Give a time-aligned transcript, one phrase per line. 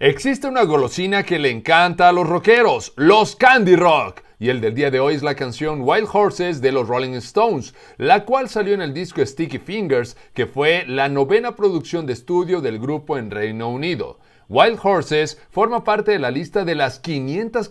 [0.00, 4.22] Existe una golosina que le encanta a los rockeros, los Candy Rock.
[4.40, 7.76] Y el del día de hoy es la canción Wild Horses de los Rolling Stones,
[7.96, 12.60] la cual salió en el disco Sticky Fingers, que fue la novena producción de estudio
[12.60, 14.18] del grupo en Reino Unido.
[14.48, 17.70] Wild Horses forma parte de la lista de las 500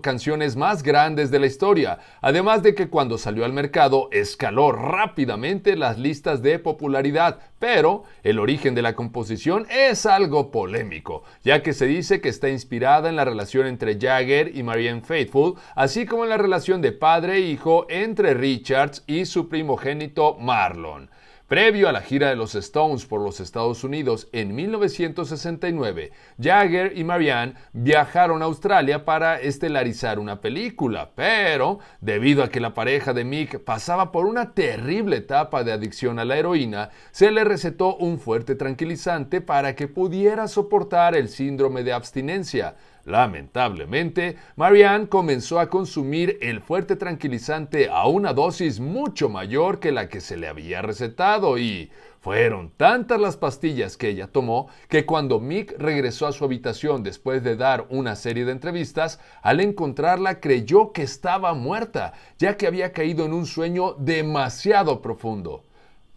[0.00, 5.76] canciones más grandes de la historia, además de que cuando salió al mercado escaló rápidamente
[5.76, 11.74] las listas de popularidad, pero el origen de la composición es algo polémico, ya que
[11.74, 16.24] se dice que está inspirada en la relación entre Jagger y Marianne Faithfull, así como
[16.24, 21.10] en la relación de padre e hijo entre Richards y su primogénito Marlon.
[21.54, 27.04] Previo a la gira de los Stones por los Estados Unidos en 1969, Jagger y
[27.04, 33.22] Marianne viajaron a Australia para estelarizar una película, pero debido a que la pareja de
[33.22, 38.18] Mick pasaba por una terrible etapa de adicción a la heroína, se le recetó un
[38.18, 42.74] fuerte tranquilizante para que pudiera soportar el síndrome de abstinencia.
[43.04, 50.08] Lamentablemente, Marianne comenzó a consumir el fuerte tranquilizante a una dosis mucho mayor que la
[50.08, 55.38] que se le había recetado y fueron tantas las pastillas que ella tomó que cuando
[55.38, 60.92] Mick regresó a su habitación después de dar una serie de entrevistas, al encontrarla creyó
[60.92, 65.64] que estaba muerta, ya que había caído en un sueño demasiado profundo.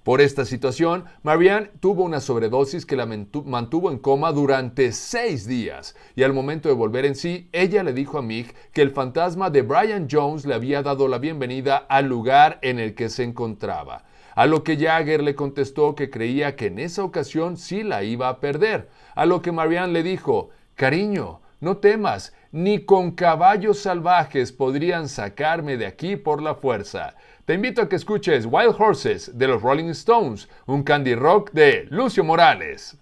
[0.07, 5.97] Por esta situación, Marianne tuvo una sobredosis que la mantuvo en coma durante seis días
[6.15, 9.49] y al momento de volver en sí, ella le dijo a Mick que el fantasma
[9.49, 14.05] de Brian Jones le había dado la bienvenida al lugar en el que se encontraba.
[14.33, 18.29] A lo que Jagger le contestó que creía que en esa ocasión sí la iba
[18.29, 18.87] a perder.
[19.13, 25.77] A lo que Marianne le dijo, cariño, no temas, ni con caballos salvajes podrían sacarme
[25.77, 27.15] de aquí por la fuerza.
[27.45, 31.85] Te invito a que escuches Wild Horses de los Rolling Stones, un candy rock de
[31.91, 32.97] Lucio Morales.